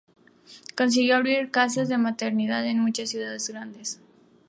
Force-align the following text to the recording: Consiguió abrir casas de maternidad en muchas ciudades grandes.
Consiguió 0.75 1.15
abrir 1.15 1.51
casas 1.51 1.87
de 1.87 1.99
maternidad 1.99 2.65
en 2.65 2.79
muchas 2.79 3.11
ciudades 3.11 3.47
grandes. 3.51 3.99